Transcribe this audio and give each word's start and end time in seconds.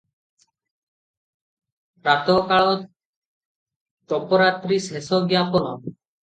ପ୍ରାତଃ 2.07 2.41
କାଳ 2.55 2.73
ତୋପ 4.09 4.43
ରାତ୍ରି 4.45 4.83
ଶେଷଜ୍ଞାପକ। 4.91 5.75